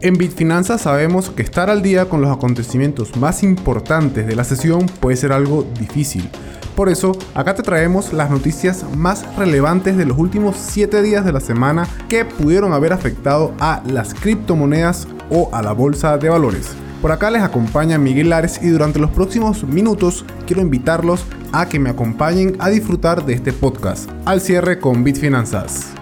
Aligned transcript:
En 0.00 0.18
Bitfinanzas 0.18 0.82
sabemos 0.82 1.30
que 1.30 1.42
estar 1.42 1.70
al 1.70 1.82
día 1.82 2.06
con 2.08 2.20
los 2.20 2.30
acontecimientos 2.30 3.16
más 3.16 3.42
importantes 3.42 4.26
de 4.26 4.36
la 4.36 4.44
sesión 4.44 4.86
puede 5.00 5.16
ser 5.16 5.32
algo 5.32 5.66
difícil. 5.78 6.28
Por 6.76 6.88
eso, 6.88 7.12
acá 7.34 7.54
te 7.54 7.62
traemos 7.62 8.12
las 8.12 8.30
noticias 8.30 8.84
más 8.96 9.24
relevantes 9.36 9.96
de 9.96 10.06
los 10.06 10.18
últimos 10.18 10.56
7 10.56 11.02
días 11.02 11.24
de 11.24 11.32
la 11.32 11.40
semana 11.40 11.88
que 12.08 12.24
pudieron 12.24 12.72
haber 12.72 12.92
afectado 12.92 13.54
a 13.60 13.82
las 13.86 14.12
criptomonedas 14.12 15.06
o 15.30 15.48
a 15.52 15.62
la 15.62 15.72
bolsa 15.72 16.18
de 16.18 16.28
valores. 16.28 16.70
Por 17.00 17.12
acá 17.12 17.30
les 17.30 17.42
acompaña 17.42 17.98
Miguel 17.98 18.30
Lares 18.30 18.60
y 18.62 18.68
durante 18.68 18.98
los 18.98 19.10
próximos 19.10 19.62
minutos 19.64 20.24
quiero 20.46 20.62
invitarlos 20.62 21.24
a 21.52 21.68
que 21.68 21.78
me 21.78 21.90
acompañen 21.90 22.56
a 22.58 22.70
disfrutar 22.70 23.24
de 23.24 23.34
este 23.34 23.52
podcast. 23.52 24.10
Al 24.24 24.40
cierre 24.40 24.80
con 24.80 25.04
Bitfinanzas. 25.04 25.94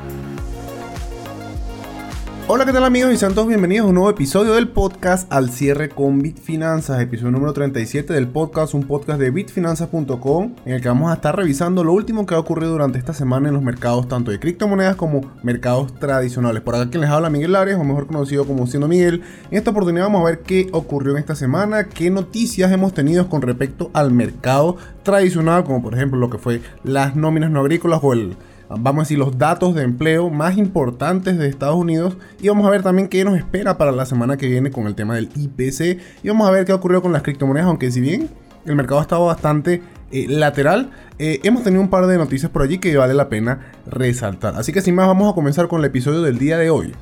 Hola, 2.49 2.67
¿qué 2.67 2.73
tal 2.73 2.83
amigos 2.83 3.13
y 3.13 3.17
santos? 3.17 3.47
Bienvenidos 3.47 3.87
a 3.87 3.89
un 3.89 3.95
nuevo 3.95 4.11
episodio 4.11 4.55
del 4.55 4.69
podcast 4.69 5.33
Al 5.33 5.49
cierre 5.49 5.89
con 5.89 6.19
Bitfinanzas, 6.21 7.01
episodio 7.01 7.31
número 7.31 7.53
37 7.53 8.13
del 8.13 8.27
podcast, 8.27 8.75
un 8.75 8.83
podcast 8.83 9.21
de 9.21 9.31
bitfinanzas.com 9.31 10.57
en 10.67 10.73
el 10.75 10.83
que 10.83 10.89
vamos 10.89 11.13
a 11.13 11.15
estar 11.15 11.37
revisando 11.37 11.85
lo 11.85 11.93
último 11.93 12.27
que 12.27 12.35
ha 12.35 12.41
ocurrido 12.41 12.73
durante 12.73 12.99
esta 12.99 13.15
semana 13.15 13.47
en 13.47 13.55
los 13.55 13.63
mercados 13.63 14.09
tanto 14.09 14.33
de 14.33 14.41
criptomonedas 14.41 14.97
como 14.97 15.21
mercados 15.45 15.95
tradicionales. 16.01 16.63
Por 16.63 16.75
acá 16.75 16.91
quien 16.91 17.03
les 17.03 17.11
habla 17.11 17.31
Miguel 17.31 17.53
Lares, 17.53 17.77
o 17.77 17.85
mejor 17.85 18.09
conocido 18.09 18.45
como 18.45 18.67
siendo 18.67 18.89
Miguel. 18.89 19.23
En 19.53 19.59
esta 19.59 19.71
oportunidad 19.71 20.07
vamos 20.07 20.23
a 20.23 20.25
ver 20.25 20.41
qué 20.41 20.69
ocurrió 20.73 21.13
en 21.13 21.19
esta 21.19 21.37
semana, 21.37 21.85
qué 21.85 22.11
noticias 22.11 22.73
hemos 22.73 22.93
tenido 22.93 23.29
con 23.29 23.41
respecto 23.43 23.91
al 23.95 24.11
mercado 24.11 24.77
tradicional, 25.05 25.63
como 25.63 25.81
por 25.81 25.95
ejemplo 25.95 26.19
lo 26.19 26.29
que 26.29 26.39
fue 26.39 26.61
las 26.83 27.15
nóminas 27.15 27.53
no 27.53 27.61
agrícolas 27.61 28.01
o 28.03 28.13
el 28.13 28.37
vamos 28.79 29.01
a 29.01 29.05
decir, 29.05 29.19
los 29.19 29.39
datos 29.39 29.75
de 29.75 29.83
empleo 29.83 30.31
más 30.31 30.57
importantes 30.57 31.39
de 31.39 31.49
Estados 31.49 31.77
Unidos 31.77 32.17
y 32.41 32.49
vamos 32.49 32.67
a 32.67 32.71
ver 32.71 32.83
también 32.83 33.09
qué 33.09 33.25
nos 33.25 33.37
espera 33.37 33.79
para 33.79 33.93
la 33.93 34.07
semana 34.07 34.37
que 34.37 34.49
viene 34.49 34.71
con 34.71 34.87
el 34.87 34.95
tema 34.95 35.15
del 35.15 35.29
IPC 35.35 36.01
y 36.23 36.29
vamos 36.29 36.49
a 36.49 36.51
ver 36.51 36.65
qué 36.65 36.73
ha 36.73 36.77
ocurrido 36.77 37.03
con 37.03 37.13
las 37.13 37.23
criptomonedas, 37.23 37.69
aunque 37.69 37.91
si 37.91 38.01
bien 38.01 38.29
el 38.65 38.77
mercado 38.77 39.01
ha 39.01 39.03
estado 39.03 39.27
bastante 39.27 39.83
eh, 40.11 40.27
lateral, 40.29 40.91
eh, 41.19 41.41
hemos 41.43 41.63
tenido 41.63 41.83
un 41.83 41.91
par 41.91 42.07
de 42.07 42.17
noticias 42.17 42.51
por 42.51 42.63
allí 42.63 42.79
que 42.79 42.97
vale 42.97 43.15
la 43.15 43.29
pena 43.29 43.73
resaltar. 43.87 44.55
Así 44.57 44.73
que 44.73 44.81
sin 44.81 44.95
más 44.95 45.07
vamos 45.07 45.31
a 45.31 45.35
comenzar 45.35 45.69
con 45.69 45.81
el 45.81 45.87
episodio 45.87 46.23
del 46.23 46.39
día 46.39 46.59
de 46.59 46.71
hoy. 46.71 46.93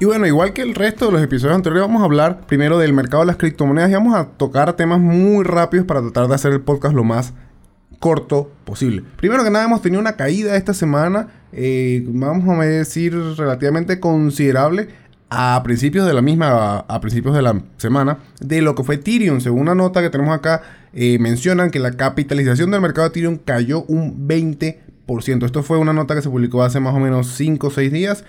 Y 0.00 0.04
bueno, 0.04 0.26
igual 0.26 0.52
que 0.52 0.62
el 0.62 0.76
resto 0.76 1.06
de 1.06 1.12
los 1.12 1.22
episodios 1.22 1.56
anteriores, 1.56 1.88
vamos 1.88 2.02
a 2.02 2.04
hablar 2.04 2.46
primero 2.46 2.78
del 2.78 2.92
mercado 2.92 3.24
de 3.24 3.26
las 3.26 3.36
criptomonedas 3.36 3.90
y 3.90 3.94
vamos 3.94 4.14
a 4.14 4.26
tocar 4.26 4.74
temas 4.74 5.00
muy 5.00 5.42
rápidos 5.42 5.86
para 5.86 6.00
tratar 6.00 6.28
de 6.28 6.34
hacer 6.36 6.52
el 6.52 6.60
podcast 6.60 6.94
lo 6.94 7.02
más 7.02 7.34
corto 7.98 8.50
posible. 8.64 9.02
Primero 9.16 9.44
que 9.44 9.50
nada, 9.50 9.64
hemos 9.64 9.82
tenido 9.82 10.00
una 10.00 10.16
caída 10.16 10.56
esta 10.56 10.74
semana, 10.74 11.28
eh, 11.52 12.04
vamos 12.06 12.58
a 12.58 12.62
decir, 12.62 13.14
relativamente 13.36 14.00
considerable 14.00 14.88
a 15.30 15.60
principios 15.62 16.06
de 16.06 16.14
la 16.14 16.22
misma, 16.22 16.78
a, 16.78 17.00
principios 17.00 17.34
de 17.34 17.42
la 17.42 17.60
semana, 17.76 18.18
de 18.40 18.62
lo 18.62 18.74
que 18.74 18.84
fue 18.84 18.96
Ethereum. 18.96 19.40
Según 19.40 19.62
una 19.62 19.74
nota 19.74 20.00
que 20.00 20.10
tenemos 20.10 20.34
acá, 20.34 20.62
eh, 20.94 21.18
mencionan 21.18 21.70
que 21.70 21.78
la 21.78 21.92
capitalización 21.92 22.70
del 22.70 22.80
mercado 22.80 23.08
de 23.08 23.10
Ethereum 23.10 23.38
cayó 23.44 23.82
un 23.84 24.26
20%. 24.26 25.44
Esto 25.44 25.62
fue 25.62 25.78
una 25.78 25.92
nota 25.92 26.14
que 26.14 26.22
se 26.22 26.30
publicó 26.30 26.62
hace 26.62 26.80
más 26.80 26.94
o 26.94 26.98
menos 26.98 27.28
5 27.34 27.66
o 27.66 27.70
6 27.70 27.92
días 27.92 28.24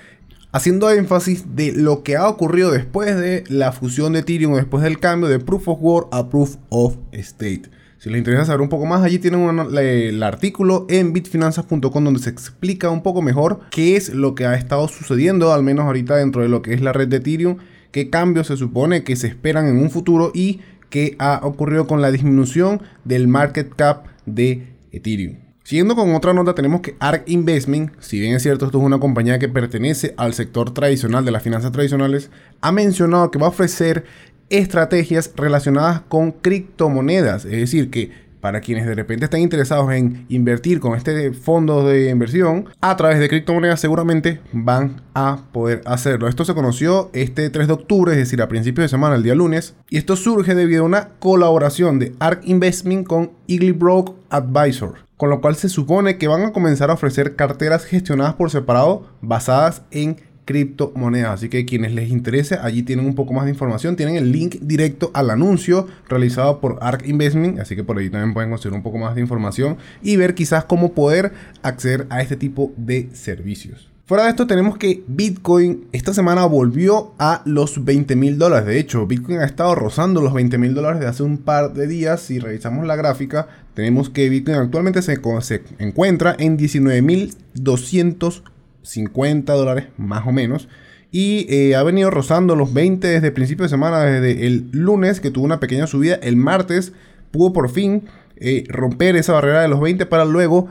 haciendo 0.52 0.90
énfasis 0.90 1.56
de 1.56 1.74
lo 1.74 2.04
que 2.04 2.16
ha 2.18 2.28
ocurrido 2.28 2.72
después 2.72 3.16
de 3.16 3.44
la 3.50 3.72
fusión 3.72 4.14
de 4.14 4.20
Ethereum, 4.20 4.56
después 4.56 4.84
del 4.84 5.00
cambio 5.00 5.30
de 5.30 5.40
Proof 5.40 5.68
of 5.68 5.80
Work 5.82 6.08
a 6.12 6.30
Proof 6.30 6.56
of 6.70 6.98
State. 7.12 7.70
Si 8.00 8.10
les 8.10 8.20
interesa 8.20 8.46
saber 8.46 8.62
un 8.62 8.70
poco 8.70 8.86
más, 8.86 9.04
allí 9.04 9.20
tienen 9.20 9.60
el 9.78 10.24
artículo 10.24 10.86
en 10.88 11.12
bitfinanzas.com 11.12 12.04
donde 12.06 12.22
se 12.22 12.30
explica 12.30 12.90
un 12.90 13.04
poco 13.04 13.22
mejor 13.22 13.60
qué 13.72 13.98
es 13.98 14.14
lo 14.14 14.36
que 14.36 14.46
ha 14.46 14.56
estado 14.56 14.88
sucediendo, 14.88 15.52
al 15.52 15.64
menos 15.64 15.84
ahorita 15.84 16.16
dentro 16.16 16.42
de 16.42 16.48
lo 16.48 16.62
que 16.62 16.74
es 16.74 16.80
la 16.80 16.94
red 16.94 17.10
de 17.10 17.18
Ethereum, 17.18 17.58
qué 17.92 18.10
cambios 18.10 18.48
se 18.48 18.56
supone 18.56 19.04
que 19.04 19.18
se 19.18 19.28
esperan 19.28 19.68
en 19.68 19.82
un 19.82 19.90
futuro 19.90 20.32
y 20.34 20.62
qué 20.90 21.18
ha 21.20 21.42
ocurrido 21.44 21.88
con 21.88 22.02
la 22.02 22.10
disminución 22.10 22.82
del 23.04 23.28
market 23.28 23.76
cap 23.76 24.06
de 24.26 24.68
Ethereum. 24.94 25.50
Siguiendo 25.70 25.96
con 25.96 26.16
otra 26.16 26.34
nota, 26.34 26.56
tenemos 26.56 26.82
que 26.82 26.96
ARK 27.00 27.30
Investment, 27.30 27.92
si 28.00 28.20
bien 28.20 28.34
es 28.34 28.42
cierto, 28.42 28.66
esto 28.66 28.80
es 28.80 28.84
una 28.84 28.98
compañía 28.98 29.38
que 29.38 29.50
pertenece 29.50 30.16
al 30.18 30.34
sector 30.34 30.74
tradicional 30.74 31.26
de 31.26 31.32
las 31.32 31.44
finanzas 31.44 31.72
tradicionales, 31.72 32.32
ha 32.62 32.72
mencionado 32.72 33.30
que 33.30 33.38
va 33.38 33.46
a 33.46 33.50
ofrecer 33.50 34.06
estrategias 34.50 35.32
relacionadas 35.36 36.02
con 36.02 36.32
criptomonedas. 36.32 37.46
Es 37.46 37.52
decir, 37.52 37.90
que 37.90 38.30
para 38.42 38.62
quienes 38.62 38.86
de 38.86 38.96
repente 38.96 39.26
están 39.26 39.42
interesados 39.42 39.92
en 39.92 40.26
invertir 40.30 40.80
con 40.80 40.96
este 40.96 41.34
fondo 41.34 41.88
de 41.88 42.10
inversión 42.10 42.70
a 42.82 42.96
través 42.96 43.20
de 43.20 43.30
criptomonedas 43.30 43.80
seguramente 43.80 44.40
van 44.54 45.02
a 45.14 45.44
poder 45.52 45.82
hacerlo. 45.86 46.28
Esto 46.28 46.46
se 46.46 46.54
conoció 46.54 47.10
este 47.14 47.50
3 47.50 47.68
de 47.68 47.74
octubre, 47.74 48.12
es 48.14 48.18
decir, 48.18 48.42
a 48.42 48.48
principios 48.48 48.86
de 48.86 48.90
semana, 48.90 49.16
el 49.16 49.24
día 49.24 49.36
lunes, 49.36 49.76
y 49.90 49.98
esto 49.98 50.16
surge 50.16 50.56
debido 50.56 50.84
a 50.84 50.88
una 50.88 51.10
colaboración 51.20 52.00
de 52.00 52.14
ARK 52.20 52.42
Investment 52.46 53.08
con 53.08 53.32
Eagle 53.48 53.74
Broke 53.74 54.14
Advisor, 54.30 55.06
con 55.18 55.30
lo 55.30 55.42
cual 55.42 55.56
se 55.56 55.70
supone 55.70 56.18
que 56.18 56.28
van 56.28 56.44
a 56.44 56.54
comenzar 56.54 56.90
a 56.90 56.94
ofrecer 56.94 57.36
carteras 57.36 57.86
gestionadas 57.86 58.36
por 58.36 58.52
separado 58.52 59.08
basadas 59.22 59.82
en 59.92 60.18
criptomonedas. 60.50 61.36
Así 61.36 61.48
que 61.48 61.64
quienes 61.64 61.94
les 61.94 62.10
interese, 62.10 62.56
allí 62.56 62.82
tienen 62.82 63.06
un 63.06 63.14
poco 63.14 63.34
más 63.34 63.46
de 63.46 63.52
información. 63.52 63.96
Tienen 63.96 64.16
el 64.16 64.32
link 64.32 64.56
directo 64.62 65.12
al 65.14 65.30
anuncio 65.30 65.86
realizado 66.10 66.60
por 66.60 66.80
ARK 66.82 67.08
Investment. 67.08 67.60
Así 67.60 67.76
que 67.76 67.84
por 67.84 68.00
ahí 68.00 68.10
también 68.10 68.34
pueden 68.34 68.50
conseguir 68.50 68.76
un 68.76 68.82
poco 68.82 68.98
más 68.98 69.14
de 69.14 69.22
información 69.22 69.78
y 70.02 70.16
ver 70.16 70.34
quizás 70.34 70.66
cómo 70.66 70.94
poder 70.94 71.34
acceder 71.62 72.08
a 72.10 72.24
este 72.24 72.36
tipo 72.36 72.74
de 72.78 73.10
servicios. 73.14 73.92
Fuera 74.08 74.24
de 74.24 74.32
esto 74.32 74.48
tenemos 74.48 74.76
que 74.80 75.04
Bitcoin 75.06 75.86
esta 75.92 76.16
semana 76.16 76.44
volvió 76.46 77.14
a 77.20 77.44
los 77.46 77.86
20 77.86 78.16
mil 78.16 78.40
dólares. 78.40 78.66
De 78.66 78.80
hecho, 78.80 79.06
Bitcoin 79.06 79.38
ha 79.38 79.46
estado 79.46 79.76
rozando 79.76 80.20
los 80.20 80.34
20 80.34 80.58
mil 80.58 80.74
dólares 80.74 81.00
de 81.00 81.06
hace 81.06 81.22
un 81.22 81.38
par 81.38 81.76
de 81.76 81.86
días. 81.86 82.22
Si 82.22 82.40
revisamos 82.40 82.88
la 82.88 82.96
gráfica, 82.96 83.48
tenemos 83.76 84.10
que 84.10 84.28
Bitcoin 84.30 84.58
actualmente 84.58 85.04
se, 85.04 85.22
se 85.42 85.62
encuentra 85.78 86.36
en 86.40 86.58
19 86.58 87.04
mil 87.04 87.36
200 87.54 88.42
50 88.84 89.54
dólares 89.54 89.88
más 89.98 90.26
o 90.28 90.32
menos. 90.32 90.68
Y 91.12 91.48
eh, 91.50 91.76
ha 91.76 91.84
venido 91.84 92.12
rozando 92.12 92.56
los 92.56 92.74
20 92.74 93.08
desde 93.08 93.28
el 93.28 93.34
principio 93.34 93.64
de 93.64 93.70
semana, 93.70 94.00
desde 94.02 94.46
el 94.46 94.70
lunes 94.72 95.20
que 95.20 95.32
tuvo 95.32 95.46
una 95.46 95.60
pequeña 95.60 95.88
subida. 95.88 96.16
El 96.16 96.36
martes 96.36 96.94
pudo 97.32 97.52
por 97.52 97.70
fin 97.70 98.04
eh, 98.38 98.64
romper 98.70 99.16
esa 99.16 99.34
barrera 99.34 99.62
de 99.62 99.68
los 99.68 99.80
20 99.80 100.06
para 100.06 100.26
luego 100.26 100.68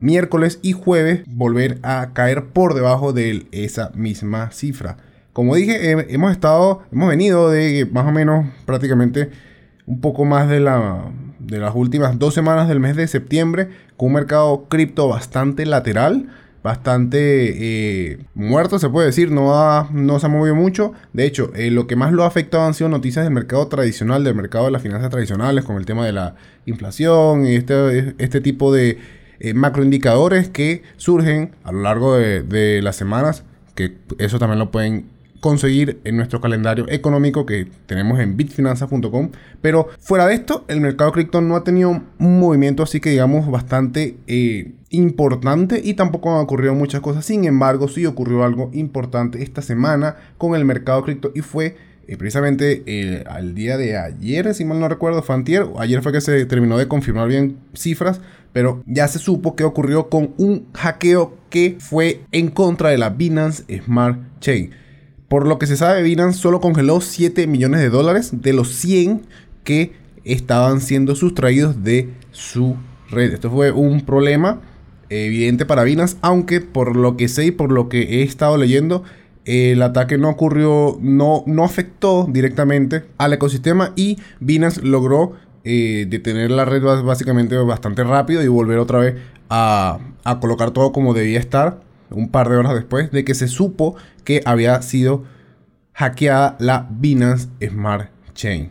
miércoles 0.00 0.58
y 0.62 0.72
jueves 0.72 1.22
volver 1.26 1.78
a 1.82 2.12
caer 2.14 2.46
por 2.46 2.74
debajo 2.74 3.12
de 3.12 3.46
esa 3.52 3.90
misma 3.94 4.50
cifra. 4.50 4.96
Como 5.34 5.56
dije, 5.56 5.90
hemos 6.14 6.32
estado, 6.32 6.82
hemos 6.92 7.08
venido 7.08 7.50
de 7.50 7.88
más 7.90 8.06
o 8.06 8.12
menos 8.12 8.46
prácticamente 8.66 9.30
un 9.86 10.00
poco 10.00 10.24
más 10.24 10.48
de, 10.48 10.60
la, 10.60 11.10
de 11.40 11.58
las 11.58 11.74
últimas 11.74 12.18
dos 12.18 12.34
semanas 12.34 12.68
del 12.68 12.80
mes 12.80 12.96
de 12.96 13.06
septiembre 13.08 13.68
con 13.96 14.08
un 14.08 14.14
mercado 14.14 14.66
cripto 14.68 15.08
bastante 15.08 15.66
lateral 15.66 16.28
bastante 16.64 18.12
eh, 18.12 18.18
muerto, 18.34 18.78
se 18.78 18.88
puede 18.88 19.08
decir, 19.08 19.30
no, 19.30 19.86
no 19.92 20.18
se 20.18 20.26
ha 20.26 20.28
movido 20.30 20.54
mucho. 20.54 20.94
De 21.12 21.26
hecho, 21.26 21.52
eh, 21.54 21.70
lo 21.70 21.86
que 21.86 21.94
más 21.94 22.10
lo 22.14 22.24
ha 22.24 22.26
afectado 22.26 22.64
han 22.64 22.72
sido 22.72 22.88
noticias 22.88 23.22
del 23.22 23.34
mercado 23.34 23.68
tradicional, 23.68 24.24
del 24.24 24.34
mercado 24.34 24.64
de 24.64 24.70
las 24.70 24.80
finanzas 24.80 25.10
tradicionales, 25.10 25.66
con 25.66 25.76
el 25.76 25.84
tema 25.84 26.06
de 26.06 26.12
la 26.12 26.36
inflación 26.64 27.44
y 27.44 27.54
este, 27.54 28.14
este 28.16 28.40
tipo 28.40 28.72
de 28.72 28.96
eh, 29.40 29.52
macroindicadores 29.52 30.48
que 30.48 30.82
surgen 30.96 31.54
a 31.64 31.70
lo 31.72 31.82
largo 31.82 32.16
de, 32.16 32.42
de 32.42 32.80
las 32.80 32.96
semanas, 32.96 33.44
que 33.74 33.98
eso 34.16 34.38
también 34.38 34.58
lo 34.58 34.70
pueden 34.70 35.04
conseguir 35.44 36.00
en 36.04 36.16
nuestro 36.16 36.40
calendario 36.40 36.86
económico 36.88 37.44
que 37.44 37.68
tenemos 37.84 38.18
en 38.18 38.34
bitfinanzas.com. 38.34 39.28
Pero 39.60 39.88
fuera 40.00 40.26
de 40.26 40.32
esto, 40.32 40.64
el 40.68 40.80
mercado 40.80 41.12
cripto 41.12 41.42
no 41.42 41.54
ha 41.54 41.64
tenido 41.64 41.90
un 41.90 42.40
movimiento 42.40 42.82
así 42.82 42.98
que 42.98 43.10
digamos 43.10 43.50
bastante 43.50 44.16
eh, 44.26 44.72
importante 44.88 45.82
y 45.84 45.92
tampoco 45.92 46.34
han 46.34 46.42
ocurrido 46.42 46.74
muchas 46.74 47.02
cosas. 47.02 47.26
Sin 47.26 47.44
embargo, 47.44 47.88
sí 47.88 48.06
ocurrió 48.06 48.42
algo 48.42 48.70
importante 48.72 49.42
esta 49.42 49.60
semana 49.60 50.16
con 50.38 50.54
el 50.54 50.64
mercado 50.64 51.02
cripto 51.04 51.30
y 51.34 51.42
fue 51.42 51.76
eh, 52.08 52.16
precisamente 52.16 52.82
eh, 52.86 53.24
al 53.28 53.54
día 53.54 53.76
de 53.76 53.98
ayer, 53.98 54.54
si 54.54 54.64
mal 54.64 54.80
no 54.80 54.88
recuerdo, 54.88 55.22
fue 55.22 55.34
antier, 55.34 55.66
ayer 55.78 56.00
fue 56.00 56.12
que 56.12 56.22
se 56.22 56.46
terminó 56.46 56.78
de 56.78 56.88
confirmar 56.88 57.28
bien 57.28 57.58
cifras, 57.74 58.22
pero 58.54 58.82
ya 58.86 59.08
se 59.08 59.18
supo 59.18 59.56
que 59.56 59.64
ocurrió 59.64 60.08
con 60.08 60.32
un 60.38 60.68
hackeo 60.72 61.36
que 61.50 61.76
fue 61.80 62.22
en 62.32 62.48
contra 62.48 62.88
de 62.88 62.96
la 62.96 63.10
Binance 63.10 63.64
Smart 63.84 64.18
Chain. 64.40 64.83
Por 65.28 65.46
lo 65.46 65.58
que 65.58 65.66
se 65.66 65.76
sabe, 65.76 66.02
Binance 66.02 66.38
solo 66.38 66.60
congeló 66.60 67.00
7 67.00 67.46
millones 67.46 67.80
de 67.80 67.90
dólares 67.90 68.30
de 68.42 68.52
los 68.52 68.68
100 68.68 69.22
que 69.64 69.92
estaban 70.24 70.80
siendo 70.80 71.16
sustraídos 71.16 71.82
de 71.82 72.10
su 72.30 72.76
red. 73.10 73.32
Esto 73.32 73.50
fue 73.50 73.72
un 73.72 74.02
problema 74.02 74.60
evidente 75.08 75.66
para 75.66 75.84
Binance, 75.84 76.16
aunque 76.22 76.60
por 76.60 76.96
lo 76.96 77.16
que 77.16 77.28
sé 77.28 77.46
y 77.46 77.50
por 77.50 77.72
lo 77.72 77.88
que 77.88 78.02
he 78.02 78.22
estado 78.22 78.56
leyendo, 78.56 79.04
el 79.44 79.82
ataque 79.82 80.18
no 80.18 80.30
ocurrió, 80.30 80.98
no, 81.00 81.44
no 81.46 81.64
afectó 81.64 82.26
directamente 82.30 83.04
al 83.18 83.32
ecosistema 83.32 83.92
y 83.96 84.18
Binance 84.40 84.82
logró 84.82 85.32
eh, 85.64 86.06
detener 86.08 86.50
la 86.50 86.64
red 86.64 86.82
básicamente 86.82 87.56
bastante 87.58 88.04
rápido 88.04 88.42
y 88.42 88.48
volver 88.48 88.78
otra 88.78 88.98
vez 88.98 89.16
a, 89.50 89.98
a 90.24 90.40
colocar 90.40 90.70
todo 90.70 90.92
como 90.92 91.14
debía 91.14 91.38
estar 91.38 91.80
un 92.14 92.28
par 92.28 92.48
de 92.48 92.56
horas 92.56 92.74
después 92.74 93.10
de 93.10 93.24
que 93.24 93.34
se 93.34 93.48
supo 93.48 93.96
que 94.24 94.42
había 94.44 94.80
sido 94.82 95.24
hackeada 95.92 96.56
la 96.58 96.88
Binance 96.90 97.48
Smart 97.68 98.10
Chain. 98.34 98.70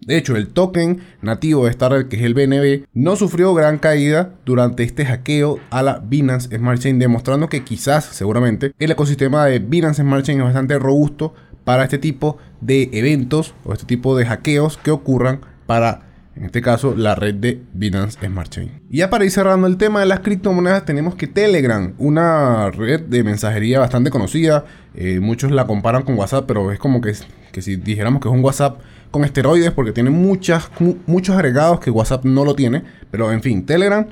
De 0.00 0.16
hecho, 0.16 0.36
el 0.36 0.48
token 0.48 1.00
nativo 1.20 1.64
de 1.64 1.70
esta 1.70 1.88
red, 1.88 2.06
que 2.06 2.16
es 2.16 2.22
el 2.22 2.34
BNB, 2.34 2.86
no 2.94 3.16
sufrió 3.16 3.54
gran 3.54 3.78
caída 3.78 4.34
durante 4.44 4.84
este 4.84 5.04
hackeo 5.04 5.58
a 5.70 5.82
la 5.82 5.98
Binance 5.98 6.56
Smart 6.56 6.80
Chain, 6.80 6.98
demostrando 6.98 7.48
que 7.48 7.64
quizás, 7.64 8.04
seguramente, 8.04 8.72
el 8.78 8.90
ecosistema 8.92 9.46
de 9.46 9.58
Binance 9.58 10.02
Smart 10.02 10.24
Chain 10.24 10.38
es 10.38 10.44
bastante 10.44 10.78
robusto 10.78 11.34
para 11.64 11.82
este 11.82 11.98
tipo 11.98 12.38
de 12.60 12.88
eventos 12.92 13.54
o 13.64 13.72
este 13.72 13.86
tipo 13.86 14.16
de 14.16 14.26
hackeos 14.26 14.76
que 14.76 14.92
ocurran 14.92 15.40
para 15.66 16.02
en 16.36 16.44
este 16.44 16.60
caso 16.60 16.94
la 16.94 17.14
red 17.14 17.34
de 17.34 17.62
Binance 17.72 18.18
Smart 18.24 18.50
Chain. 18.50 18.70
Y 18.90 18.98
ya 18.98 19.10
para 19.10 19.24
ir 19.24 19.30
cerrando 19.30 19.66
el 19.66 19.76
tema 19.76 20.00
de 20.00 20.06
las 20.06 20.20
criptomonedas, 20.20 20.84
tenemos 20.84 21.14
que 21.14 21.26
Telegram, 21.26 21.94
una 21.98 22.70
red 22.70 23.00
de 23.00 23.24
mensajería 23.24 23.80
bastante 23.80 24.10
conocida, 24.10 24.64
eh, 24.94 25.20
muchos 25.20 25.50
la 25.50 25.66
comparan 25.66 26.02
con 26.02 26.16
WhatsApp, 26.16 26.44
pero 26.46 26.70
es 26.72 26.78
como 26.78 27.00
que, 27.00 27.14
que 27.52 27.62
si 27.62 27.76
dijéramos 27.76 28.20
que 28.20 28.28
es 28.28 28.34
un 28.34 28.44
WhatsApp 28.44 28.80
con 29.10 29.24
esteroides, 29.24 29.70
porque 29.70 29.92
tiene 29.92 30.10
muchas, 30.10 30.70
muchos 31.06 31.34
agregados 31.34 31.80
que 31.80 31.90
WhatsApp 31.90 32.24
no 32.24 32.44
lo 32.44 32.54
tiene, 32.54 32.84
pero 33.10 33.32
en 33.32 33.40
fin, 33.40 33.64
Telegram 33.64 34.06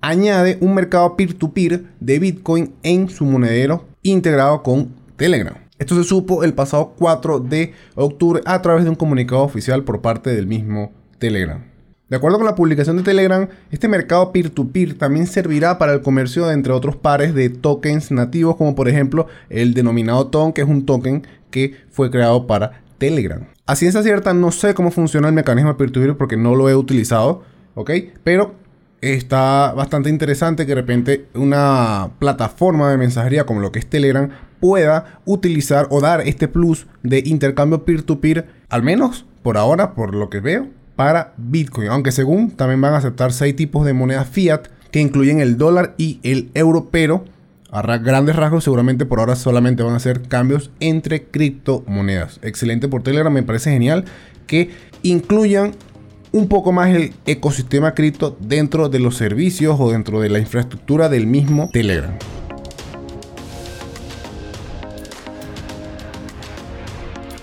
añade 0.00 0.58
un 0.60 0.74
mercado 0.74 1.16
peer-to-peer 1.16 1.84
de 2.00 2.18
Bitcoin 2.18 2.72
en 2.82 3.08
su 3.08 3.24
monedero 3.24 3.86
integrado 4.02 4.62
con 4.62 4.94
Telegram. 5.16 5.54
Esto 5.78 5.96
se 5.96 6.04
supo 6.04 6.44
el 6.44 6.54
pasado 6.54 6.94
4 6.98 7.40
de 7.40 7.72
octubre 7.94 8.40
a 8.44 8.62
través 8.62 8.84
de 8.84 8.90
un 8.90 8.96
comunicado 8.96 9.42
oficial 9.42 9.84
por 9.84 10.00
parte 10.00 10.30
del 10.30 10.46
mismo 10.46 10.92
Telegram. 11.22 11.62
De 12.08 12.16
acuerdo 12.16 12.38
con 12.38 12.46
la 12.46 12.56
publicación 12.56 12.96
de 12.96 13.04
Telegram, 13.04 13.48
este 13.70 13.86
mercado 13.86 14.32
peer-to-peer 14.32 14.98
también 14.98 15.28
servirá 15.28 15.78
para 15.78 15.92
el 15.92 16.02
comercio 16.02 16.46
de 16.46 16.54
entre 16.54 16.72
otros 16.72 16.96
pares 16.96 17.32
de 17.32 17.48
tokens 17.48 18.10
nativos, 18.10 18.56
como 18.56 18.74
por 18.74 18.88
ejemplo 18.88 19.28
el 19.48 19.72
denominado 19.72 20.26
TON, 20.26 20.52
que 20.52 20.62
es 20.62 20.68
un 20.68 20.84
token 20.84 21.24
que 21.50 21.76
fue 21.90 22.10
creado 22.10 22.48
para 22.48 22.82
Telegram. 22.98 23.46
A 23.66 23.76
ciencia 23.76 24.02
cierta 24.02 24.34
no 24.34 24.50
sé 24.50 24.74
cómo 24.74 24.90
funciona 24.90 25.28
el 25.28 25.34
mecanismo 25.34 25.76
peer-to-peer 25.76 26.16
porque 26.16 26.36
no 26.36 26.56
lo 26.56 26.68
he 26.68 26.74
utilizado, 26.74 27.44
¿ok? 27.76 27.92
Pero 28.24 28.56
está 29.00 29.72
bastante 29.72 30.10
interesante 30.10 30.66
que 30.66 30.74
de 30.74 30.80
repente 30.80 31.26
una 31.34 32.10
plataforma 32.18 32.90
de 32.90 32.98
mensajería 32.98 33.46
como 33.46 33.60
lo 33.60 33.70
que 33.70 33.78
es 33.78 33.86
Telegram 33.86 34.28
pueda 34.58 35.20
utilizar 35.24 35.86
o 35.90 36.00
dar 36.00 36.20
este 36.22 36.48
plus 36.48 36.88
de 37.04 37.22
intercambio 37.24 37.84
peer-to-peer, 37.84 38.48
al 38.68 38.82
menos 38.82 39.24
por 39.44 39.56
ahora, 39.56 39.94
por 39.94 40.16
lo 40.16 40.28
que 40.28 40.40
veo, 40.40 40.81
para 40.96 41.34
Bitcoin. 41.36 41.88
Aunque 41.88 42.12
según 42.12 42.50
también 42.50 42.80
van 42.80 42.94
a 42.94 42.98
aceptar 42.98 43.32
seis 43.32 43.56
tipos 43.56 43.84
de 43.84 43.92
moneda 43.92 44.24
fiat 44.24 44.68
que 44.90 45.00
incluyen 45.00 45.40
el 45.40 45.56
dólar 45.56 45.94
y 45.96 46.20
el 46.22 46.50
euro, 46.54 46.88
pero 46.90 47.24
a 47.70 47.80
grandes 47.96 48.36
rasgos 48.36 48.64
seguramente 48.64 49.06
por 49.06 49.18
ahora 49.18 49.34
solamente 49.34 49.82
van 49.82 49.94
a 49.94 49.98
ser 49.98 50.22
cambios 50.22 50.70
entre 50.80 51.24
criptomonedas. 51.24 52.38
Excelente 52.42 52.88
por 52.88 53.02
Telegram, 53.02 53.32
me 53.32 53.42
parece 53.42 53.70
genial 53.70 54.04
que 54.46 54.70
incluyan 55.02 55.72
un 56.32 56.48
poco 56.48 56.72
más 56.72 56.94
el 56.94 57.14
ecosistema 57.26 57.94
cripto 57.94 58.36
dentro 58.40 58.88
de 58.88 58.98
los 58.98 59.16
servicios 59.16 59.76
o 59.80 59.90
dentro 59.90 60.20
de 60.20 60.28
la 60.28 60.38
infraestructura 60.38 61.08
del 61.08 61.26
mismo 61.26 61.70
Telegram. 61.72 62.12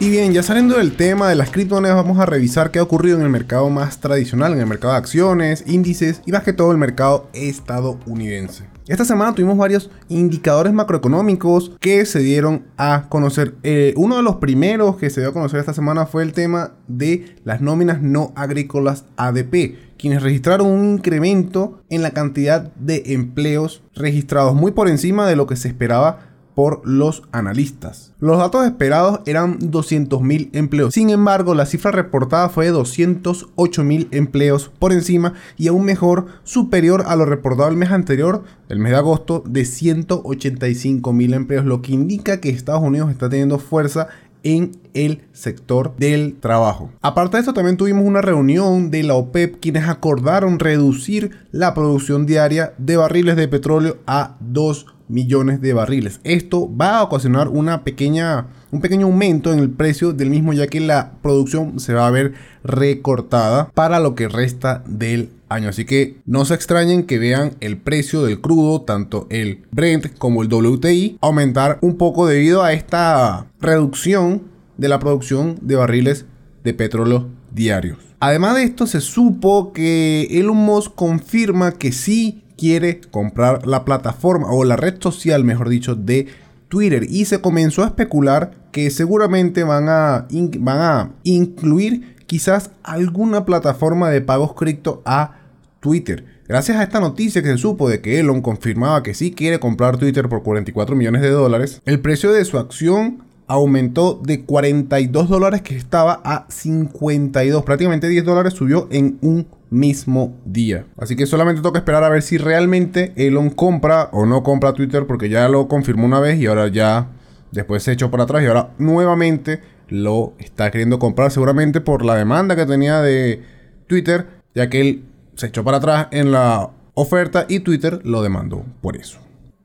Y 0.01 0.09
bien, 0.09 0.31
ya 0.31 0.43
saliendo 0.43 0.77
del 0.77 0.95
tema 0.95 1.27
de 1.27 1.35
las 1.35 1.49
criptomonedas, 1.49 1.97
vamos 1.97 2.19
a 2.19 2.25
revisar 2.25 2.71
qué 2.71 2.79
ha 2.79 2.83
ocurrido 2.83 3.17
en 3.17 3.23
el 3.23 3.29
mercado 3.29 3.69
más 3.69 3.99
tradicional, 3.99 4.53
en 4.53 4.59
el 4.59 4.65
mercado 4.65 4.93
de 4.93 4.99
acciones, 4.99 5.65
índices 5.67 6.21
y 6.25 6.31
más 6.31 6.43
que 6.43 6.53
todo 6.53 6.71
el 6.71 6.77
mercado 6.77 7.29
estadounidense. 7.33 8.63
Esta 8.87 9.03
semana 9.03 9.35
tuvimos 9.35 9.57
varios 9.57 9.91
indicadores 10.07 10.71
macroeconómicos 10.71 11.73
que 11.81 12.05
se 12.05 12.19
dieron 12.19 12.65
a 12.77 13.07
conocer. 13.09 13.55
Eh, 13.63 13.93
uno 13.97 14.15
de 14.15 14.23
los 14.23 14.37
primeros 14.37 14.95
que 14.95 15.09
se 15.09 15.19
dio 15.19 15.31
a 15.31 15.33
conocer 15.33 15.59
esta 15.59 15.73
semana 15.73 16.05
fue 16.05 16.23
el 16.23 16.31
tema 16.31 16.71
de 16.87 17.35
las 17.43 17.59
nóminas 17.59 18.01
no 18.01 18.31
agrícolas 18.37 19.03
ADP, 19.17 19.75
quienes 19.97 20.23
registraron 20.23 20.67
un 20.67 20.93
incremento 20.93 21.83
en 21.89 22.01
la 22.03 22.11
cantidad 22.11 22.73
de 22.75 23.03
empleos 23.07 23.83
registrados 23.93 24.55
muy 24.55 24.71
por 24.71 24.87
encima 24.87 25.27
de 25.27 25.35
lo 25.35 25.45
que 25.45 25.57
se 25.57 25.67
esperaba 25.67 26.28
por 26.59 26.85
los 26.85 27.23
analistas. 27.31 28.11
Los 28.19 28.37
datos 28.37 28.65
esperados 28.65 29.21
eran 29.25 29.59
200.000 29.59 30.49
empleos. 30.51 30.93
Sin 30.93 31.09
embargo, 31.09 31.55
la 31.55 31.65
cifra 31.65 31.89
reportada 31.89 32.49
fue 32.49 32.65
de 32.65 32.73
208.000 32.73 34.09
empleos 34.11 34.69
por 34.77 34.91
encima 34.91 35.35
y 35.55 35.69
aún 35.69 35.85
mejor 35.85 36.25
superior 36.43 37.05
a 37.07 37.15
lo 37.15 37.23
reportado 37.23 37.69
el 37.69 37.77
mes 37.77 37.91
anterior, 37.91 38.43
el 38.67 38.79
mes 38.79 38.91
de 38.91 38.97
agosto, 38.97 39.41
de 39.47 39.61
185.000 39.61 41.33
empleos, 41.33 41.63
lo 41.63 41.81
que 41.81 41.93
indica 41.93 42.41
que 42.41 42.49
Estados 42.49 42.83
Unidos 42.83 43.09
está 43.09 43.29
teniendo 43.29 43.57
fuerza 43.57 44.09
en 44.43 44.71
el 44.93 45.21
sector 45.31 45.95
del 45.97 46.35
trabajo. 46.39 46.91
Aparte 47.01 47.37
de 47.37 47.43
eso, 47.43 47.53
también 47.53 47.77
tuvimos 47.77 48.05
una 48.05 48.21
reunión 48.21 48.91
de 48.91 49.03
la 49.03 49.15
OPEP 49.15 49.59
quienes 49.59 49.87
acordaron 49.87 50.59
reducir 50.59 51.31
la 51.51 51.73
producción 51.73 52.25
diaria 52.25 52.73
de 52.77 52.97
barriles 52.97 53.35
de 53.35 53.47
petróleo 53.47 53.97
a 54.07 54.37
2 54.39 54.85
millones 55.09 55.59
de 55.59 55.73
barriles. 55.73 56.21
Esto 56.23 56.69
va 56.75 56.99
a 56.99 57.03
ocasionar 57.03 57.49
una 57.49 57.83
pequeña, 57.83 58.47
un 58.71 58.81
pequeño 58.81 59.07
aumento 59.07 59.51
en 59.51 59.59
el 59.59 59.69
precio 59.69 60.13
del 60.13 60.29
mismo 60.29 60.53
ya 60.53 60.67
que 60.67 60.79
la 60.79 61.11
producción 61.21 61.79
se 61.79 61.93
va 61.93 62.07
a 62.07 62.11
ver 62.11 62.33
recortada 62.63 63.71
para 63.73 63.99
lo 63.99 64.15
que 64.15 64.27
resta 64.27 64.83
del 64.87 65.29
año. 65.49 65.69
Así 65.69 65.85
que 65.85 66.17
no 66.25 66.45
se 66.45 66.53
extrañen 66.53 67.03
que 67.03 67.19
vean 67.19 67.55
el 67.59 67.77
precio 67.77 68.23
del 68.23 68.41
crudo, 68.41 68.81
tanto 68.81 69.27
el 69.29 69.63
Brent 69.71 70.17
como 70.17 70.43
el 70.43 70.53
WTI, 70.53 71.17
aumentar 71.21 71.79
un 71.81 71.97
poco 71.97 72.27
debido 72.27 72.63
a 72.63 72.73
esta 72.73 73.47
reducción 73.59 74.43
de 74.77 74.89
la 74.89 74.99
producción 74.99 75.57
de 75.61 75.75
barriles 75.75 76.25
de 76.63 76.73
petróleo 76.73 77.27
diarios. 77.51 77.97
Además 78.19 78.55
de 78.55 78.63
esto, 78.63 78.85
se 78.85 79.01
supo 79.01 79.71
que 79.73 80.27
Elon 80.31 80.57
Musk 80.57 80.93
confirma 80.93 81.71
que 81.71 81.91
sí 81.91 82.43
quiere 82.57 82.99
comprar 82.99 83.65
la 83.65 83.85
plataforma 83.85 84.51
o 84.51 84.65
la 84.65 84.75
red 84.75 84.95
social, 84.99 85.45
mejor 85.45 85.69
dicho, 85.69 85.95
de 85.95 86.27
Twitter. 86.69 87.05
Y 87.09 87.25
se 87.25 87.41
comenzó 87.41 87.83
a 87.83 87.87
especular 87.87 88.51
que 88.71 88.89
seguramente 88.89 89.63
van 89.63 89.89
a, 89.89 90.27
van 90.59 90.81
a 90.81 91.11
incluir 91.23 92.15
quizás 92.27 92.71
alguna 92.83 93.43
plataforma 93.43 94.09
de 94.09 94.21
pagos 94.21 94.53
cripto 94.53 95.01
a 95.05 95.39
Twitter. 95.79 96.25
Gracias 96.47 96.77
a 96.77 96.83
esta 96.83 96.99
noticia 96.99 97.41
que 97.41 97.49
se 97.49 97.57
supo 97.57 97.89
de 97.89 98.01
que 98.01 98.19
Elon 98.19 98.41
confirmaba 98.41 99.03
que 99.03 99.13
sí 99.13 99.31
quiere 99.31 99.59
comprar 99.59 99.97
Twitter 99.97 100.29
por 100.29 100.43
44 100.43 100.95
millones 100.95 101.21
de 101.21 101.29
dólares, 101.29 101.81
el 101.85 101.99
precio 101.99 102.31
de 102.31 102.45
su 102.45 102.57
acción 102.57 103.23
aumentó 103.49 104.21
de 104.23 104.45
42 104.45 105.27
dólares 105.27 105.61
que 105.61 105.75
estaba 105.75 106.21
a 106.23 106.45
52. 106.49 107.63
Prácticamente 107.63 108.07
10 108.07 108.23
dólares 108.23 108.53
subió 108.53 108.87
en 108.91 109.17
un 109.21 109.47
mismo 109.71 110.37
día. 110.45 110.85
Así 110.97 111.15
que 111.15 111.25
solamente 111.25 111.61
toca 111.61 111.79
esperar 111.79 112.03
a 112.03 112.09
ver 112.09 112.21
si 112.21 112.37
realmente 112.37 113.11
Elon 113.15 113.49
compra 113.49 114.09
o 114.13 114.25
no 114.25 114.43
compra 114.43 114.73
Twitter 114.73 115.05
porque 115.05 115.29
ya 115.29 115.49
lo 115.49 115.67
confirmó 115.67 116.05
una 116.05 116.19
vez 116.19 116.39
y 116.39 116.45
ahora 116.45 116.67
ya 116.67 117.07
después 117.51 117.83
se 117.83 117.91
echó 117.91 118.11
para 118.11 118.23
atrás 118.23 118.43
y 118.43 118.45
ahora 118.45 118.69
nuevamente 118.77 119.61
lo 119.89 120.33
está 120.37 120.69
queriendo 120.69 120.99
comprar 120.99 121.31
seguramente 121.31 121.81
por 121.81 122.05
la 122.05 122.15
demanda 122.15 122.55
que 122.55 122.67
tenía 122.67 123.01
de 123.01 123.43
Twitter 123.87 124.27
ya 124.53 124.69
que 124.69 124.81
él 124.81 125.03
se 125.35 125.47
echó 125.47 125.63
para 125.63 125.77
atrás 125.77 126.07
en 126.11 126.31
la 126.31 126.69
oferta 126.93 127.45
y 127.49 127.61
Twitter 127.61 128.01
lo 128.03 128.21
demandó 128.21 128.63
por 128.81 128.95
eso. 128.95 129.19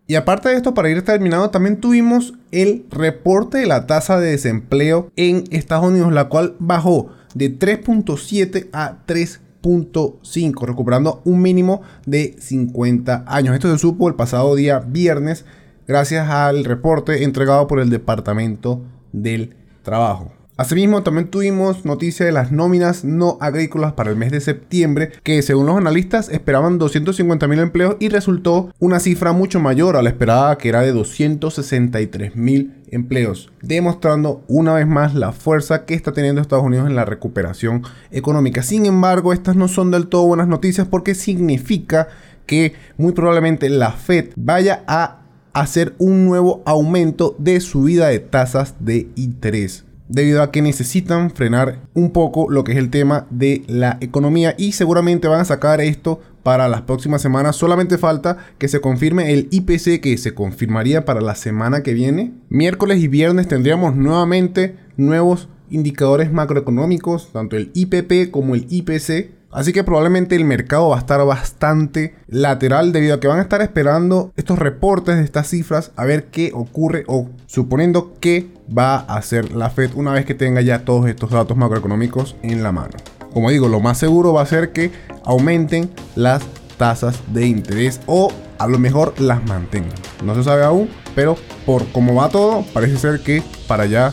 Y 0.06 0.16
aparte 0.16 0.50
de 0.50 0.56
esto, 0.56 0.74
para 0.74 0.90
ir 0.90 1.02
terminado, 1.02 1.48
también 1.50 1.80
tuvimos 1.80 2.34
el 2.50 2.84
reporte 2.90 3.58
de 3.58 3.66
la 3.66 3.86
tasa 3.86 4.20
de 4.20 4.32
desempleo 4.32 5.10
en 5.16 5.44
Estados 5.50 5.86
Unidos, 5.86 6.12
la 6.12 6.28
cual 6.28 6.56
bajó 6.58 7.08
de 7.34 7.58
3.7 7.58 8.68
a 8.72 8.98
3.5, 9.06 10.66
recuperando 10.66 11.22
un 11.24 11.40
mínimo 11.40 11.80
de 12.04 12.36
50 12.38 13.24
años. 13.26 13.54
Esto 13.54 13.72
se 13.72 13.78
supo 13.78 14.08
el 14.08 14.14
pasado 14.14 14.54
día 14.54 14.80
viernes 14.80 15.46
gracias 15.88 16.28
al 16.28 16.64
reporte 16.64 17.24
entregado 17.24 17.66
por 17.66 17.80
el 17.80 17.88
Departamento 17.88 18.82
del 19.12 19.56
Trabajo. 19.82 20.43
Asimismo, 20.56 21.02
también 21.02 21.28
tuvimos 21.28 21.84
noticia 21.84 22.24
de 22.24 22.30
las 22.30 22.52
nóminas 22.52 23.02
no 23.02 23.38
agrícolas 23.40 23.94
para 23.94 24.10
el 24.10 24.16
mes 24.16 24.30
de 24.30 24.40
septiembre, 24.40 25.10
que 25.24 25.42
según 25.42 25.66
los 25.66 25.76
analistas 25.76 26.28
esperaban 26.28 26.78
250 26.78 27.48
mil 27.48 27.58
empleos 27.58 27.96
y 27.98 28.08
resultó 28.08 28.70
una 28.78 29.00
cifra 29.00 29.32
mucho 29.32 29.58
mayor 29.58 29.96
a 29.96 30.02
la 30.02 30.10
esperada, 30.10 30.56
que 30.56 30.68
era 30.68 30.82
de 30.82 30.92
263 30.92 32.36
mil 32.36 32.72
empleos, 32.92 33.50
demostrando 33.62 34.44
una 34.46 34.74
vez 34.74 34.86
más 34.86 35.16
la 35.16 35.32
fuerza 35.32 35.86
que 35.86 35.94
está 35.94 36.12
teniendo 36.12 36.40
Estados 36.40 36.64
Unidos 36.64 36.88
en 36.88 36.94
la 36.94 37.04
recuperación 37.04 37.82
económica. 38.12 38.62
Sin 38.62 38.86
embargo, 38.86 39.32
estas 39.32 39.56
no 39.56 39.66
son 39.66 39.90
del 39.90 40.06
todo 40.06 40.26
buenas 40.26 40.46
noticias 40.46 40.86
porque 40.86 41.16
significa 41.16 42.06
que 42.46 42.74
muy 42.96 43.12
probablemente 43.12 43.68
la 43.68 43.90
Fed 43.90 44.26
vaya 44.36 44.84
a 44.86 45.18
hacer 45.52 45.94
un 45.98 46.24
nuevo 46.24 46.62
aumento 46.64 47.34
de 47.38 47.60
subida 47.60 48.06
de 48.06 48.20
tasas 48.20 48.74
de 48.78 49.08
interés. 49.16 49.83
Debido 50.08 50.42
a 50.42 50.50
que 50.50 50.62
necesitan 50.62 51.30
frenar 51.30 51.80
un 51.94 52.10
poco 52.10 52.50
lo 52.50 52.64
que 52.64 52.72
es 52.72 52.78
el 52.78 52.90
tema 52.90 53.26
de 53.30 53.62
la 53.66 53.98
economía 54.00 54.54
y 54.58 54.72
seguramente 54.72 55.28
van 55.28 55.40
a 55.40 55.44
sacar 55.44 55.80
esto 55.80 56.20
para 56.42 56.68
las 56.68 56.82
próximas 56.82 57.22
semanas. 57.22 57.56
Solamente 57.56 57.98
falta 57.98 58.36
que 58.58 58.68
se 58.68 58.80
confirme 58.80 59.32
el 59.32 59.48
IPC 59.50 60.00
que 60.00 60.16
se 60.18 60.34
confirmaría 60.34 61.04
para 61.04 61.20
la 61.20 61.34
semana 61.34 61.82
que 61.82 61.94
viene. 61.94 62.32
Miércoles 62.48 63.02
y 63.02 63.08
viernes 63.08 63.48
tendríamos 63.48 63.96
nuevamente 63.96 64.76
nuevos 64.96 65.48
indicadores 65.70 66.32
macroeconómicos, 66.32 67.32
tanto 67.32 67.56
el 67.56 67.70
IPP 67.74 68.30
como 68.30 68.54
el 68.54 68.66
IPC. 68.68 69.30
Así 69.54 69.72
que 69.72 69.84
probablemente 69.84 70.34
el 70.34 70.44
mercado 70.44 70.88
va 70.88 70.96
a 70.96 70.98
estar 70.98 71.24
bastante 71.24 72.16
lateral 72.26 72.90
debido 72.90 73.14
a 73.14 73.20
que 73.20 73.28
van 73.28 73.38
a 73.38 73.42
estar 73.42 73.62
esperando 73.62 74.32
estos 74.34 74.58
reportes 74.58 75.16
de 75.16 75.22
estas 75.22 75.46
cifras 75.46 75.92
a 75.94 76.04
ver 76.04 76.24
qué 76.24 76.50
ocurre 76.52 77.04
o 77.06 77.28
suponiendo 77.46 78.14
que 78.18 78.48
va 78.76 78.96
a 78.96 79.16
hacer 79.16 79.52
la 79.52 79.70
Fed 79.70 79.92
una 79.94 80.12
vez 80.12 80.24
que 80.24 80.34
tenga 80.34 80.60
ya 80.60 80.84
todos 80.84 81.08
estos 81.08 81.30
datos 81.30 81.56
macroeconómicos 81.56 82.34
en 82.42 82.64
la 82.64 82.72
mano. 82.72 82.94
Como 83.32 83.48
digo, 83.50 83.68
lo 83.68 83.78
más 83.78 83.96
seguro 83.96 84.32
va 84.32 84.42
a 84.42 84.46
ser 84.46 84.72
que 84.72 84.90
aumenten 85.24 85.88
las 86.16 86.42
tasas 86.76 87.20
de 87.32 87.46
interés 87.46 88.00
o 88.06 88.32
a 88.58 88.66
lo 88.66 88.80
mejor 88.80 89.14
las 89.20 89.44
mantengan. 89.44 89.94
No 90.24 90.34
se 90.34 90.42
sabe 90.42 90.64
aún, 90.64 90.88
pero 91.14 91.36
por 91.64 91.86
cómo 91.92 92.16
va 92.16 92.28
todo, 92.28 92.64
parece 92.74 92.96
ser 92.96 93.20
que 93.20 93.40
para 93.68 93.84
allá 93.84 94.12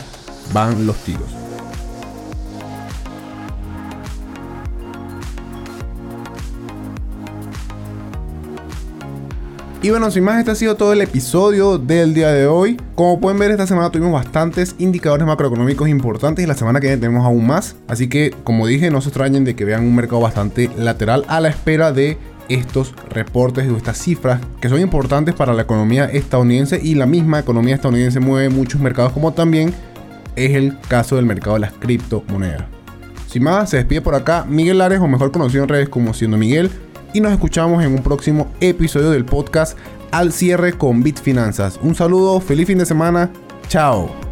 van 0.53 0.85
los 0.85 0.97
tiros. 0.97 1.40
Y 9.83 9.89
bueno, 9.89 10.11
sin 10.11 10.23
más, 10.23 10.37
este 10.37 10.51
ha 10.51 10.55
sido 10.55 10.75
todo 10.75 10.93
el 10.93 11.01
episodio 11.01 11.79
del 11.79 12.13
día 12.13 12.31
de 12.31 12.45
hoy. 12.45 12.77
Como 12.93 13.19
pueden 13.19 13.39
ver, 13.39 13.49
esta 13.49 13.65
semana 13.65 13.89
tuvimos 13.89 14.13
bastantes 14.13 14.75
indicadores 14.77 15.25
macroeconómicos 15.25 15.89
importantes 15.89 16.45
y 16.45 16.47
la 16.47 16.53
semana 16.53 16.79
que 16.79 16.85
viene 16.85 17.01
tenemos 17.01 17.25
aún 17.25 17.47
más. 17.47 17.75
Así 17.87 18.07
que, 18.07 18.29
como 18.43 18.67
dije, 18.67 18.91
no 18.91 19.01
se 19.01 19.09
extrañen 19.09 19.43
de 19.43 19.55
que 19.55 19.65
vean 19.65 19.81
un 19.81 19.95
mercado 19.95 20.21
bastante 20.21 20.69
lateral 20.77 21.25
a 21.27 21.39
la 21.39 21.49
espera 21.49 21.91
de 21.91 22.19
estos 22.47 22.93
reportes 23.09 23.67
o 23.71 23.75
estas 23.75 23.97
cifras 23.97 24.39
que 24.61 24.69
son 24.69 24.79
importantes 24.79 25.33
para 25.33 25.51
la 25.51 25.63
economía 25.63 26.05
estadounidense 26.05 26.79
y 26.79 26.93
la 26.93 27.07
misma 27.07 27.39
economía 27.39 27.73
estadounidense 27.73 28.19
mueve 28.19 28.49
muchos 28.49 28.79
mercados 28.81 29.13
como 29.13 29.33
también 29.33 29.73
es 30.35 30.51
el 30.51 30.77
caso 30.89 31.15
del 31.15 31.25
mercado 31.25 31.55
de 31.55 31.61
las 31.61 31.73
criptomonedas. 31.73 32.65
Sin 33.27 33.43
más, 33.43 33.71
se 33.71 33.77
despide 33.77 34.01
por 34.01 34.13
acá 34.13 34.45
Miguel 34.47 34.77
Lares 34.77 34.99
o 34.99 35.07
mejor 35.07 35.31
conocido 35.31 35.63
en 35.63 35.69
redes 35.69 35.89
como 35.89 36.13
siendo 36.13 36.37
Miguel 36.37 36.69
y 37.13 37.21
nos 37.21 37.31
escuchamos 37.31 37.83
en 37.83 37.93
un 37.93 38.03
próximo 38.03 38.47
episodio 38.59 39.11
del 39.11 39.25
podcast 39.25 39.77
al 40.11 40.31
cierre 40.31 40.73
con 40.73 41.03
Bitfinanzas. 41.03 41.79
Un 41.81 41.95
saludo, 41.95 42.39
feliz 42.39 42.67
fin 42.67 42.77
de 42.77 42.85
semana, 42.85 43.31
chao. 43.67 44.30